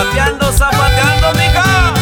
[0.00, 1.94] zapateando, zapateando, mija.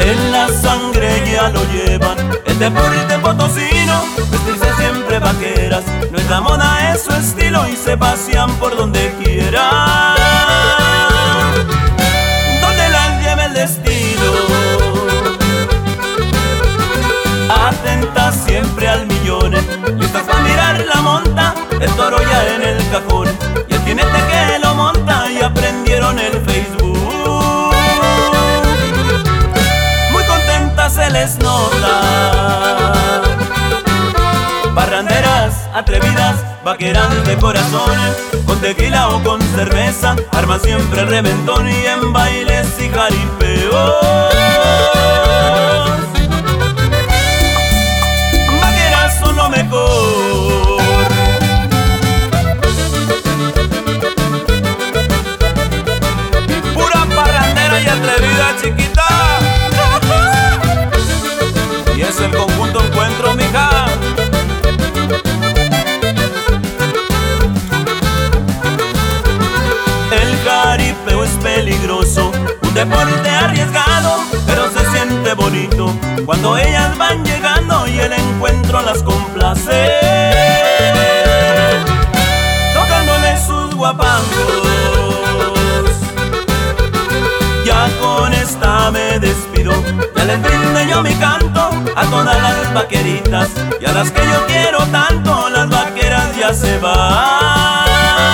[0.00, 7.02] En la sangre ya lo llevan, el deporte potosino, vestirse siempre vaqueras, nuestra mona es
[7.02, 10.21] su estilo y se pasean por donde quieran.
[21.82, 23.28] El toro ya en el cajón.
[23.68, 27.74] Y el jinete que lo monta y aprendieron el Facebook.
[30.12, 32.92] Muy contentas se les nota.
[34.74, 37.90] Barranderas atrevidas, vaqueras de corazón,
[38.46, 44.41] con tequila o con cerveza, arman siempre reventón y en bailes y jaripeos.
[72.84, 75.94] Deporte arriesgado, pero se siente bonito
[76.26, 80.00] cuando ellas van llegando y el encuentro las complace.
[82.74, 84.26] Tocándole sus guapangos.
[87.64, 89.72] Ya con esta me despido,
[90.16, 93.48] ya les brindo yo mi canto a todas las vaqueritas
[93.80, 98.32] y a las que yo quiero tanto, las vaqueras ya se van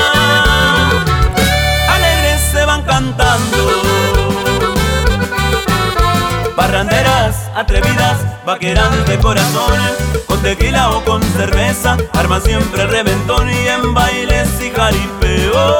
[1.90, 3.67] alegres se van cantando.
[6.58, 9.78] Barranderas, atrevidas, vaqueras de corazón.
[10.26, 15.76] Con tequila o con cerveza, arma siempre reventón Y en bailes y jaripeos.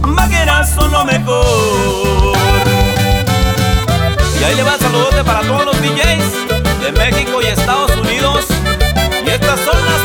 [0.00, 2.38] Vaqueras son lo mejor.
[4.40, 8.46] Y ahí le va saludote para todos los DJs De México y Estados Unidos.
[9.26, 10.01] Y estas son las